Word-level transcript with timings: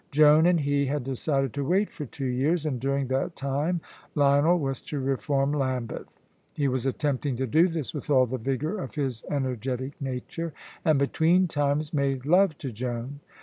Joan 0.09 0.47
and 0.47 0.61
he 0.61 0.87
had 0.87 1.03
decided 1.03 1.53
to 1.53 1.63
wait 1.63 1.91
for 1.91 2.07
two 2.07 2.25
years, 2.25 2.65
and 2.65 2.79
during 2.79 3.05
that 3.09 3.35
time 3.35 3.81
Lionel 4.15 4.57
was 4.57 4.81
to 4.81 4.99
reform 4.99 5.53
Lambeth. 5.53 6.07
He 6.55 6.67
was 6.67 6.87
attempting 6.87 7.37
to 7.37 7.45
do 7.45 7.67
this 7.67 7.93
with 7.93 8.09
all 8.09 8.25
the 8.25 8.39
vigour 8.39 8.79
of 8.79 8.95
his 8.95 9.23
energetic 9.29 9.93
nature, 10.01 10.53
and 10.83 10.97
between 10.97 11.47
times 11.47 11.93
made 11.93 12.25
love 12.25 12.57
to 12.57 12.71
Joan. 12.71 13.19